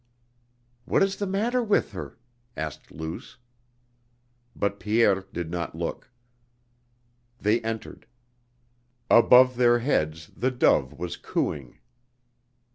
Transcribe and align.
"What 0.85 1.03
is 1.03 1.17
the 1.17 1.27
matter 1.27 1.61
with 1.61 1.91
her?" 1.91 2.17
asked 2.57 2.91
Luce. 2.91 3.37
But 4.55 4.79
Pierre 4.79 5.25
did 5.31 5.51
not 5.51 5.75
look. 5.75 6.09
They 7.39 7.61
entered. 7.61 8.07
Above 9.11 9.57
their 9.57 9.77
heads 9.77 10.31
the 10.35 10.49
dove 10.49 10.91
was 10.97 11.17
cooing. 11.17 11.77